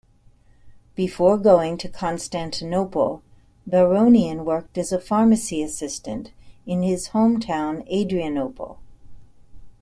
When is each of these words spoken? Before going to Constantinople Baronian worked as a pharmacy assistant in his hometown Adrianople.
Before 0.95 1.37
going 1.37 1.77
to 1.77 1.87
Constantinople 1.87 3.21
Baronian 3.69 4.43
worked 4.45 4.75
as 4.79 4.91
a 4.91 4.99
pharmacy 4.99 5.61
assistant 5.61 6.31
in 6.65 6.81
his 6.81 7.09
hometown 7.09 7.85
Adrianople. 7.87 8.79